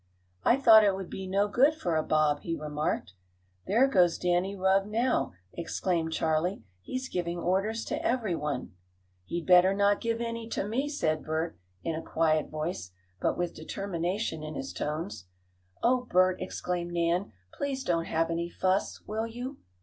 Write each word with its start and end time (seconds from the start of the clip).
"I 0.43 0.57
thought 0.57 0.83
it 0.83 0.95
would 0.95 1.11
be 1.11 1.27
no 1.27 1.47
good 1.47 1.75
for 1.75 1.95
a 1.95 2.01
bob," 2.01 2.39
he 2.39 2.55
remarked. 2.55 3.13
"There 3.67 3.87
goes 3.87 4.17
Danny 4.17 4.55
Rugg 4.55 4.87
now!" 4.87 5.33
exclaimed 5.53 6.11
Charley. 6.11 6.63
"He's 6.81 7.07
giving 7.07 7.37
orders 7.37 7.85
to 7.85 8.03
everyone." 8.03 8.73
"He'd 9.25 9.45
better 9.45 9.75
not 9.75 10.01
give 10.01 10.19
any 10.19 10.49
to 10.49 10.67
me," 10.67 10.89
said 10.89 11.23
Bert, 11.23 11.55
in 11.83 11.93
a 11.93 12.01
quiet 12.01 12.49
voice, 12.49 12.89
but 13.19 13.37
with 13.37 13.53
determination 13.53 14.41
in 14.41 14.55
his 14.55 14.73
tones. 14.73 15.27
"Oh, 15.83 16.05
Bert!" 16.09 16.41
exclaimed 16.41 16.93
Nan. 16.93 17.31
"Please 17.53 17.83
don't 17.83 18.05
have 18.05 18.31
any 18.31 18.49
fuss; 18.49 19.03
will 19.05 19.27
you?" 19.27 19.57